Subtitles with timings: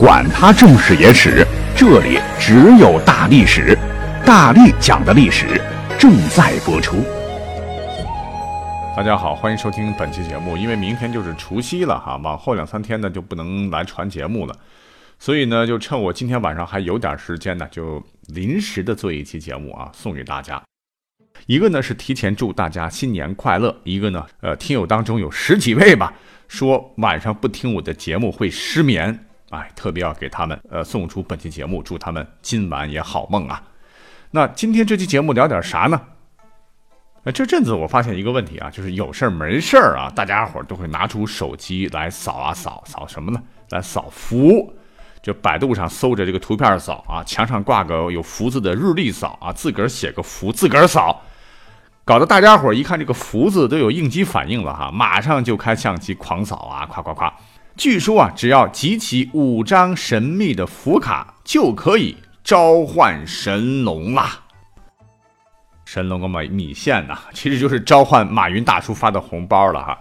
[0.00, 3.76] 管他正史野史，这里只有大历史，
[4.24, 5.60] 大力讲的历史
[5.98, 7.04] 正在播出。
[8.96, 10.56] 大家好，欢迎收听本期节目。
[10.56, 14.56] 因为明天就是除夕了哈，往后两三天呢就不能来传节目了，
[15.18, 20.62] 所以呢就趁我今天晚上还有点时间呢，就临时的做一期节目啊，送给大家。
[21.44, 26.10] 一个呢是提前祝大家新年快乐，一个呢，呃，听友当中有十几位吧，
[26.48, 29.26] 说晚上不听我的节目会失眠。
[29.50, 33.62] 哎，特别要给他们呃送出本期节目，祝他们今晚也好梦啊。
[34.30, 36.00] 那今天这期节目聊点啥呢？
[37.24, 43.42] 呃，这阵子我发现一个问题啊，就是有事儿没事儿啊，大家伙都会拿出手机来扫啊扫，扫什么呢？
[43.70, 44.72] 来扫福，
[45.20, 51.22] 就百度上搜着这个图片扫啊，墙上挂个有福字的日历扫啊，自个儿写个福，自个儿扫，
[52.04, 57.34] 搞得大家伙一看这个福字都有应激反应了哈，马上就开相机狂扫啊，夸夸夸。
[57.76, 64.40] 据说啊，只要集齐五张神秘的福卡，就可以召唤神龙啦。
[65.86, 69.98] 神龙个米米线呐， 其实就是召唤马云大叔发的红包了哈。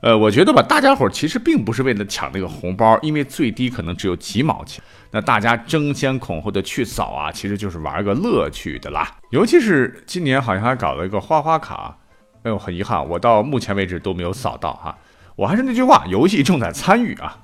[0.00, 4.82] 呃，我觉得吧，大家伙其实并不是为了抢那个红包，因为最低可能只有几毛钱。
[5.10, 9.16] 那大家争先恐后的去扫啊，其实就是玩个乐趣的啦。
[9.32, 11.96] 尤其是今年好像还搞了一个花花卡，
[12.44, 14.96] 哎呦，很遗憾，我到目前为止都没有扫到哈。
[15.38, 17.38] 我还是那句话，游戏正在参与啊。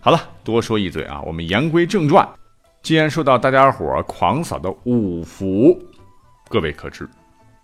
[0.00, 2.26] 好了，多说一嘴啊，我们言归正传。
[2.82, 5.78] 既然说到大家伙狂扫的五福，
[6.48, 7.06] 各位可知，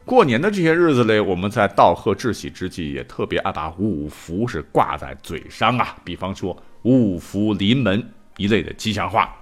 [0.05, 5.97] 过年的这些日子里，我们在道贺致喜之际，也特别爱把五福是挂在嘴上啊。
[6.05, 9.34] 比方说“五福临门”一类的吉祥话。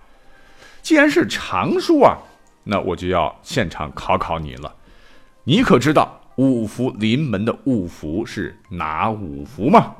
[0.81, 2.15] 既然是常说啊，
[2.63, 4.73] 那我就要现场考考你了。
[5.43, 9.97] 你可知道“五福临门”的五福是哪五福吗？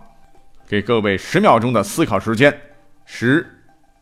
[0.71, 2.57] 给各位十秒钟的思考时间，
[3.05, 3.45] 十、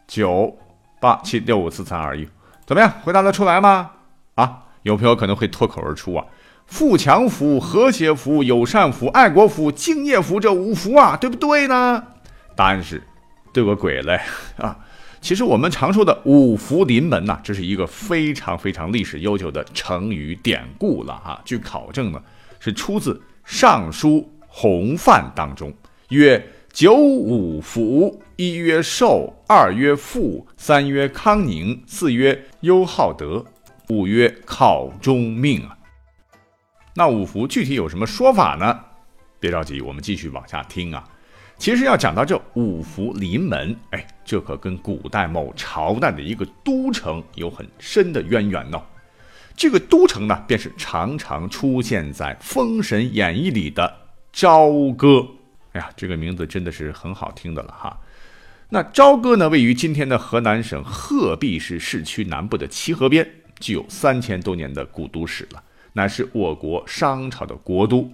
[0.06, 0.55] 九、
[1.00, 2.28] 八、七、六、五、四、三、二、一，
[2.66, 2.92] 怎么样？
[3.02, 3.91] 回答得出来吗？
[4.34, 6.27] 啊，有朋友可能会脱口而出啊，
[6.66, 12.04] 富强福、和谐福、友善福、爱国福、敬业福，这五福啊，对不对呢？
[12.54, 13.03] 答案是，
[13.50, 14.21] 对个鬼嘞
[14.60, 14.76] 啊！
[15.22, 21.41] 其实我们常说的五福临门呐，这是一个非常非常历史悠久的成语典故了哈。
[21.47, 22.22] 据考证呢，
[22.60, 23.15] 是出自
[23.47, 25.72] 《尚书洪范》当中，
[26.10, 26.47] 曰。
[26.72, 33.44] 九五福，一曰寿，二曰富，三曰康宁，四曰优好德，
[33.88, 35.76] 五曰考中命啊。
[36.94, 38.78] 那五福具体有什么说法呢？
[39.40, 41.02] 别着急，我们继续往下听啊。
[41.56, 48.80] 其实要讲到这五福临门，哎，这可跟古代某朝代的一个都城有很深的渊源呢。
[49.56, 53.92] 这个都城呢，便是常常出现在《封神演义》里的
[54.32, 55.26] 朝歌。
[55.72, 57.98] 哎呀，这个名字真的是很好听的了哈。
[58.70, 63.26] 那朝歌呢，位于今天的河南省鹤壁市市区南部的齐河边，
[63.60, 65.62] 具有三千多年的古都史了，
[65.94, 68.10] 乃是我国商朝的国都。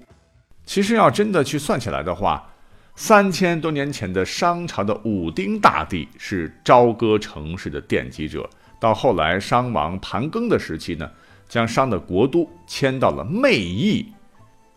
[0.64, 2.50] 其实要真的去算起来的话，
[2.94, 8.48] 三千多年前的商朝的武丁大帝是朝歌城市的奠基者。
[8.78, 11.10] 到后来商王盘庚的时期呢，
[11.48, 14.06] 将商的国都迁到了魅邑，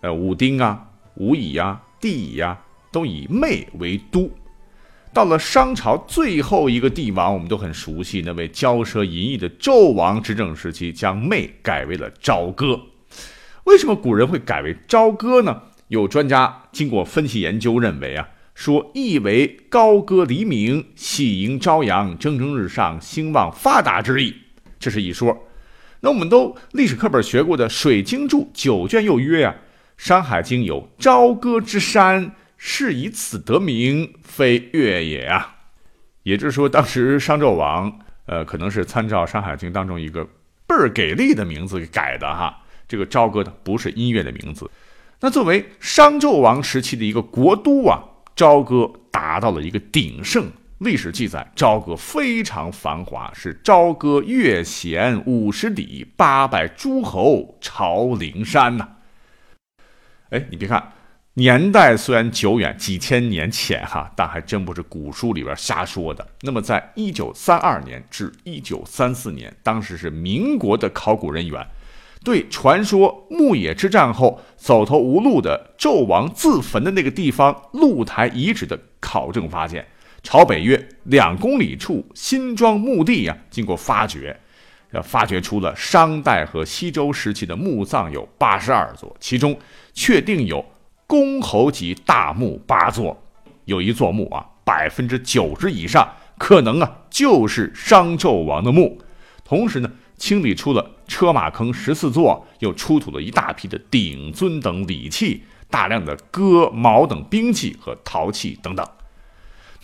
[0.02, 2.64] 呃，武丁啊，武乙啊，帝乙啊。
[2.92, 4.30] 都以魅为都，
[5.14, 12.80] 到了商朝最后一个帝王，我们都很熟悉那位骄奢淫逸的纣王执政时期，将魅改为了朝歌。
[13.64, 15.62] 为什么古人会改为朝歌呢？
[15.90, 24.36] 有专家经过分析研究认为啊，说意为高歌黎明，喜迎朝阳，蒸蒸日上，兴旺发达之意，
[24.80, 25.38] 这是一说。
[26.02, 29.56] 那我们都历史课本学过的《水经注》九卷又曰啊，
[29.98, 32.36] 《山海经》有朝歌之山。
[32.58, 35.56] 是以此得名，非月也啊！
[36.24, 40.26] 也就是说，当时商纣王，呃，可能是参照《山海经》当中一个
[40.66, 42.64] 倍儿给力的名字给改的哈。
[42.88, 44.70] 这个朝歌的不是音乐的名字。
[45.20, 48.04] 那作为商纣王时期的一个国都啊，
[48.36, 50.52] 朝歌达到了一个鼎盛。
[50.80, 58.88] 历史记载，朝歌非常繁华，是朝歌越咸五十里，八百诸侯朝灵山呐。
[60.30, 60.92] 哎，你别看。
[61.38, 66.28] 年代虽然久远，几千年前哈，但还真不是古书里边瞎说的。
[66.42, 71.64] 那么，在一九三二年至一九三四年，当时是民国的考古人员，
[72.24, 79.86] 对传说牧野之战后走投无路的纣王自焚的那个地方露台遗址的考证发现，
[80.24, 84.36] 朝北约两公里处新庄墓地啊，经过发掘，
[84.92, 89.56] 呃，发掘出了商代和西周时期的墓葬有八十二座，其中
[89.94, 90.66] 确定有。
[91.08, 93.18] 公侯级大墓八座，
[93.64, 96.06] 有一座墓啊，百分之九十以上
[96.38, 99.02] 可能啊就是商纣王的墓。
[99.46, 108.86] 同时呢，清理出了车马坑十四座，又出土了一大批的鼎尊等礼器，大量的戈矛等兵器和陶器等等。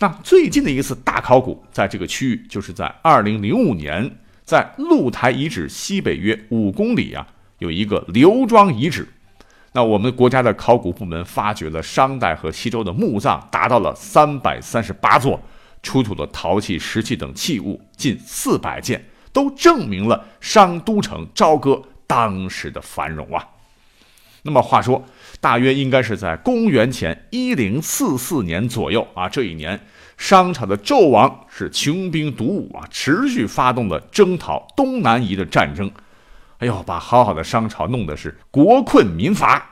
[0.00, 7.26] 那最近的一次大考古，在这个区域，就是在二零零五年，在鹿台遗址西北约五公里啊，
[7.60, 9.08] 有一个刘庄遗址。
[9.74, 15.38] 那我们国家的考古部门发掘了商代和西周的墓葬，达到了三百三十八座，
[15.82, 23.44] 出土的陶器、石器等器物近四百件，都证明了商都城朝歌当时的繁荣啊。
[24.42, 25.04] 那么话说。
[25.40, 29.78] 大约应该是在公元前一零四四年左右啊，这一年，
[30.16, 35.90] 商朝的纣王是穷兵黩武啊，持续发动了征讨东南夷的战争，
[36.58, 39.70] 哎呦，把好好的商朝弄得是国困民乏。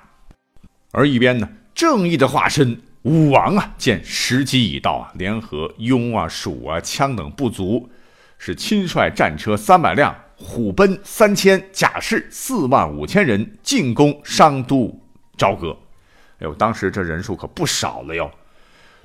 [0.91, 7.89] 而一边呢，正义的化身武王啊，见时机已到啊，联合雍啊、蜀啊、羌等部族，
[8.37, 15.01] 是亲率战车三百辆、虎贲三千、甲士四万五千人进攻商都。
[15.39, 15.77] 朝歌，
[16.39, 18.31] 哎呦，当时这人数可不少了哟。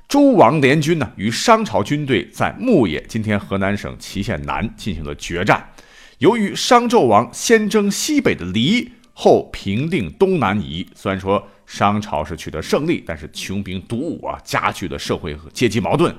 [0.06, 5.68] 周王联军呢，与商朝军队在牧野（今天河南省淇县南）进行了决战。
[6.18, 16.14] 由于商纣王先征西北的黎，后平定东南夷，虽然说商朝是取得胜利，但是穷兵黩武啊，加剧了社会和阶级矛盾。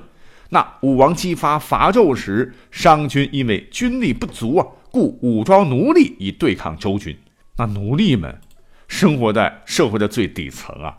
[0.48, 7.16] 那武王姬发伐纣时，商军因为军力不足啊，故武装奴隶以对抗周军。
[7.56, 8.40] 那奴隶们。
[8.88, 10.96] 生活在社会的最底层啊，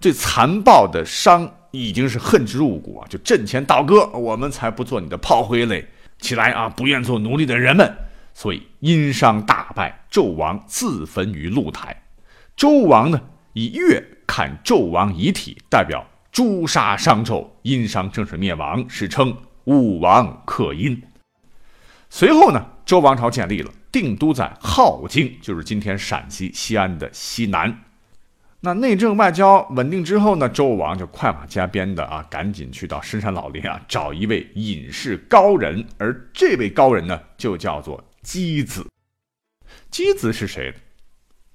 [0.00, 3.06] 最残暴的商已经是恨之入骨啊！
[3.08, 5.86] 就阵前倒戈，我们才不做你的炮灰嘞！
[6.18, 7.96] 起来啊，不愿做奴隶的人们！
[8.40, 12.04] 所以殷商大败，纣王自焚于露台。
[12.54, 13.20] 周王呢，
[13.52, 21.02] 以月砍纣王遗体，代表诛杀商纣，殷商正式灭亡，史称武王克殷。
[22.08, 23.72] 随后呢，周王朝建立了。
[23.90, 27.76] 定都在镐京，就是今天陕西西安的西南。
[28.60, 35.84] 那内政外交稳定之后呢，周王就快马加鞭的啊，赶紧去到深山老林啊，找一位隐士高人。
[35.98, 38.86] 而这位高人呢，就叫做箕子。
[39.90, 40.74] 箕子是谁？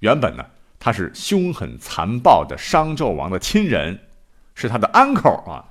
[0.00, 0.44] 原本呢，
[0.80, 3.96] 他是凶狠残暴的商纣王的亲人，
[4.56, 5.64] 是他的 uncle 啊。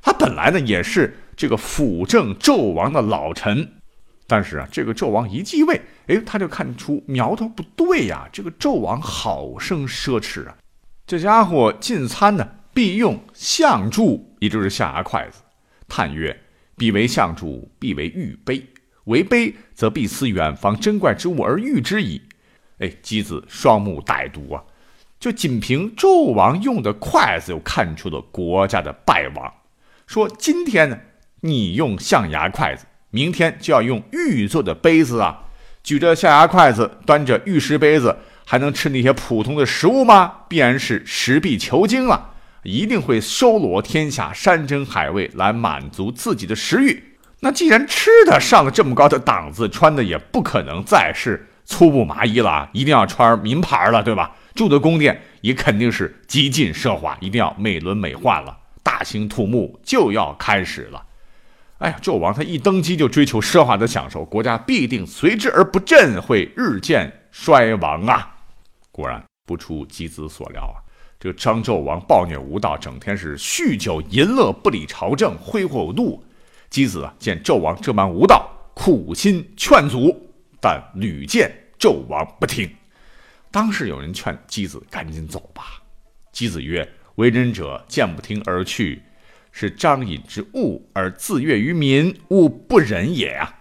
[0.00, 3.74] 他本来呢，也是这个辅政纣王的老臣。
[4.26, 8.26] 但是啊，这个纣王一继位，哎，他就看出苗头不对呀。
[8.32, 10.56] 这个纣王好生奢侈啊，
[11.06, 15.42] 这家伙进餐呢必用象箸，也就是象牙筷子。
[15.86, 16.34] 叹曰
[16.74, 18.62] ：“彼为象箸，必为玉杯；
[19.08, 22.22] 为杯，则必思远方珍怪之物而御之矣。”
[22.80, 24.62] 哎，箕子双目歹毒啊，
[25.18, 29.52] 就仅凭纣王用的筷子，就看出了国家的败亡。
[30.06, 30.98] 说今天呢，
[31.40, 32.86] 你用象牙筷子。
[33.10, 35.44] 明天就要用玉做的杯子啊！
[35.82, 38.14] 举着象牙筷子，端着玉石杯子，
[38.44, 40.42] 还能吃那些普通的食物吗？
[40.46, 42.34] 必然是石壁求精了，
[42.64, 47.02] 一定会收罗天下山珍海味来满足自己的食欲。
[47.40, 54.34] 那既然吃的上了这么高的档次，穿的也不可能再是粗布麻衣了，一定要穿名牌了，对吧？
[54.54, 58.58] 住的宫殿也肯定是极尽奢华，一定要美轮美奂了。
[58.82, 61.04] 大兴土木就要开始了。
[61.78, 68.34] 哎呀，纣王他一登基就追求奢华的享受，国家必定随之而不振，会日渐衰亡啊！
[68.90, 70.82] 果然不出姬子所料啊，
[71.20, 76.24] 这个张纣王暴虐无道，整天是酗酒淫乐，不理朝政，挥霍有度。
[76.70, 82.70] 箕子啊，见纣王这般无道，苦心劝阻，但屡见纣王不听。
[83.50, 85.82] 当时有人劝箕子赶紧走吧，
[86.32, 89.02] 箕子曰：“为人者见不听而去。”
[89.50, 93.60] 是张隐之恶而自悦于民，吾不忍也啊！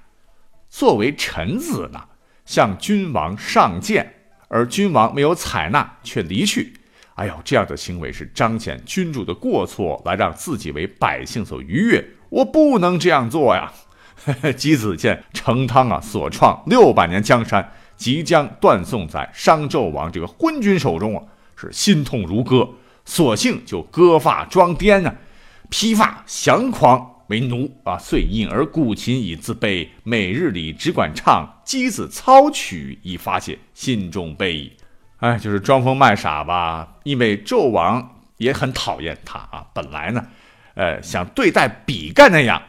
[0.69, 2.09] 作为臣子呢，
[2.45, 4.13] 向君王上谏，
[4.47, 6.73] 而君王没有采纳，却离去。
[7.15, 12.05] 哎呦，这样的行为是彰显君主的过错，来让自己为百姓所愉悦。
[12.29, 13.71] 我不能这样做呀！
[14.25, 21.23] 箕子见成汤啊所创六百年江山即将断送在商纣王这个昏君手中啊，
[21.55, 22.67] 是心痛如割，
[23.05, 25.15] 索性就割发装癫呢。
[25.69, 34.73] 披发降狂为奴啊，遂引而鼓琴以自卑，每日里只管唱箕子操曲以发泄心中悲意。
[35.17, 36.95] 哎，就是装疯卖傻吧。
[37.03, 39.65] 因为纣王也很讨厌他啊。
[39.73, 40.25] 本来呢，
[40.77, 42.61] 呃，想对待比干那样，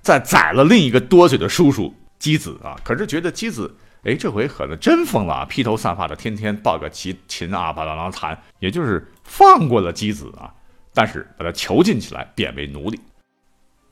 [0.00, 2.74] 再宰了另一个多嘴的叔叔箕子啊。
[2.82, 10.54] 可是觉得箕子，哎，这回可能真疯了啊，披头散发的，天天抱个琴琴啊，把郎郎弹，也就是放过了箕子啊。
[10.94, 12.98] 但是把他囚禁起来，贬为奴隶。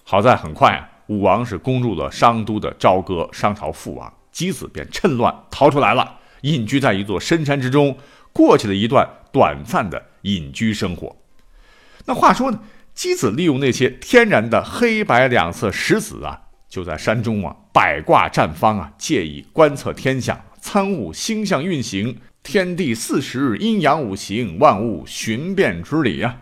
[0.03, 7.99] 好在很快啊，武王是攻入了商都的朝歌，商朝父王，箕子便趁乱逃出来了，隐居在一座深山之中，
[8.33, 11.15] 过起了一段短暂的隐居生活。
[12.07, 12.59] 那话说呢，
[12.99, 16.37] 箕子利用那些天然的黑白两色石子啊，
[16.69, 22.19] 就在山中啊摆卦占方啊，借以观测天象，参悟星象运行。
[22.43, 26.41] 天地四时，阴阳五行，万物寻变之理呀。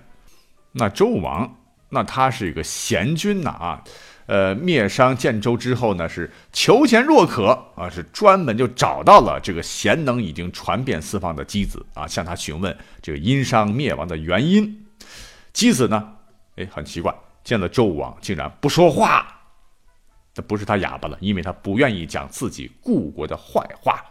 [0.73, 1.59] 那周武王，
[1.91, 3.85] 那他是一个贤君呐啊，
[4.25, 14.87] 呃，灭商建周之后呢，是求贤若渴啊，是专门就找到了这个贤能已经传遍四方的箕子啊，向他询问这个殷商灭亡的原因。
[15.53, 16.16] 箕子呢，
[16.57, 19.27] 哎，很奇怪，见了周武王竟然不说话。
[20.35, 24.05] 这不是他哑巴了，因为他不愿意讲自己故国的坏话。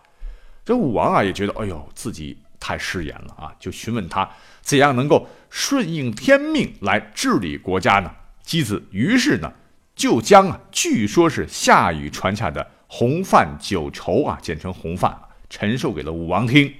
[0.63, 4.27] 这武王啊也觉得，哎呦，自己太失言了啊，就询问他
[4.61, 8.11] 怎样能够顺应天命来治理国家呢？
[8.43, 9.53] 箕子于是呢
[9.95, 15.15] 就将啊，据说是夏禹传下的洪范九畴啊，简称洪范，
[15.49, 16.73] 陈述给了武王听。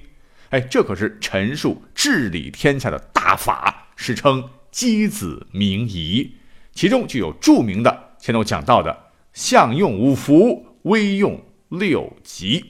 [0.50, 6.32] 哎，这可是陈述治理天下的大法，史称箕子明仪，
[6.74, 8.94] 其中就有著名的前头讲到的
[9.32, 12.62] 相用五福，微用六吉。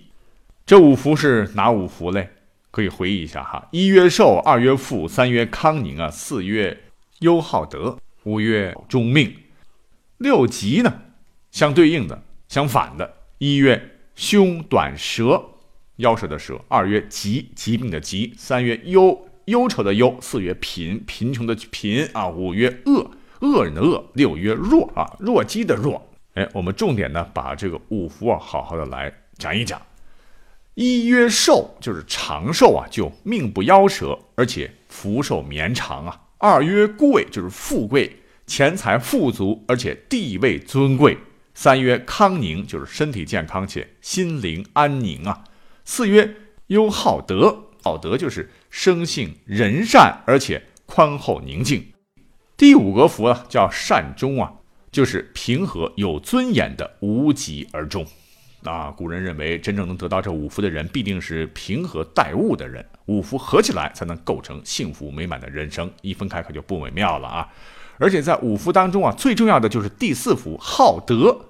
[0.65, 2.31] 这五福是哪五福嘞？
[2.71, 6.79] 可以回忆一下哈：一曰寿，二曰富，三曰康宁啊，四曰
[7.19, 9.35] 优好德，五曰中命。
[10.19, 11.03] 六吉呢，
[11.51, 15.45] 相对应的、相反的，一曰凶短舌，
[15.97, 23.11] 夭折的舌；二曰疾，疾病的疾；三曰忧，忧愁的忧；四曰贫，贫穷的贫啊；五曰恶，
[23.41, 26.09] 恶人的恶；六曰弱啊，弱鸡的弱。
[26.35, 29.81] 哎，我们重点呢，把这个五福啊，好好的来讲一讲。
[30.75, 36.21] 一曰寿，就是长寿啊，就命不夭折，而且福寿绵长啊。
[36.39, 38.15] 二曰贵，就是富贵，
[38.47, 41.17] 钱财富足，而且地位尊贵。
[41.55, 45.45] 三曰康宁，就是身体健康且心灵安宁啊。
[45.87, 46.35] 四曰
[46.67, 51.83] 优好德，好德就是生性仁善，而且宽厚宁静。
[52.59, 54.53] 第五个福呢，叫善终啊，
[54.93, 58.07] 就是平和有尊严的无疾而终。
[58.65, 62.85] 啊，古人认为，真正能得到这五福的人，必定是平和待物的人。
[63.07, 65.91] 五福合起来，才能构成幸福美满的人生。
[66.03, 67.49] 一分开，可就不美妙了啊！
[67.97, 71.47] 而且在五福当中啊，最重要的就是第四福好德，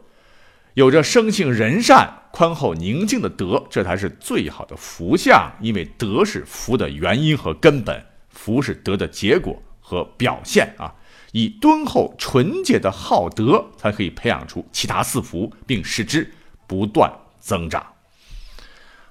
[0.75, 5.50] 有着生性仁善、宽厚宁静的德，这才是最好的福相。
[5.59, 10.95] 因为德是福的原因和根本，福是德的结果和表现啊。
[11.33, 16.31] 以敦厚纯洁的好德，才可以培养出其他四福，并使之。
[16.66, 17.87] 不断增长。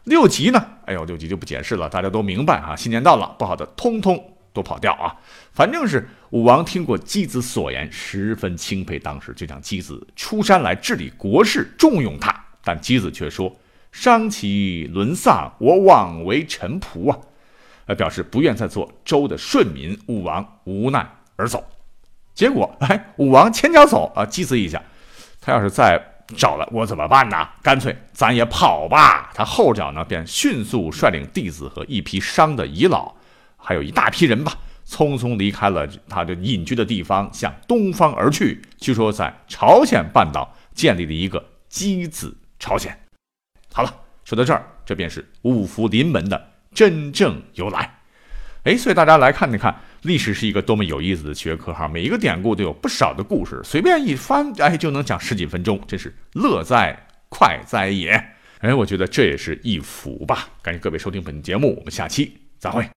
[0.04, 0.64] 六吉呢？
[0.86, 2.76] 哎呦，六吉就不解释了，大家都明白啊。
[2.76, 5.16] 新年到了，不好的通通都跑掉啊。
[5.52, 12.35] 反正是武王听过箕子所言，十分钦佩，当时就让箕子出山来治理国事，重用他。
[12.66, 13.56] 但箕子却说
[13.94, 17.18] ：“商其沦丧，我枉为臣仆啊！”
[17.88, 19.98] 呃，表示不愿再做周的顺民。
[20.08, 21.08] 武王无奈
[21.38, 21.64] 而走。
[22.34, 24.84] 结果，哎，武王前脚走啊，箕子一想，
[25.40, 26.02] 他要是再……
[26.36, 27.48] 找了我怎么办呢？
[27.62, 29.30] 干脆咱也跑吧。
[29.36, 33.14] 他后脚呢，便迅速率领弟子和一批商的遗老，
[33.56, 34.58] 还有一大批人吧，
[34.88, 38.60] 匆匆离开了他的隐居的地方，向东方而去。
[38.80, 42.98] 据说在朝鲜半岛建立了一个箕子朝鲜。
[43.72, 43.94] 好了，
[44.24, 48.00] 说到这儿，这便是五福临门的真正由来。
[48.64, 49.76] 哎，所以大家来看一看。
[50.02, 51.88] 历史是一个多么有意思的学科哈！
[51.88, 56.96] 每一个典故都有不少的故事，随便一翻，哎，就能讲十几分钟，真是乐哉
[57.28, 58.12] 快哉也！
[58.60, 60.48] 哎，我觉得这也是一福吧！
[60.62, 62.88] 感谢各位收听本节目，我们下期再会。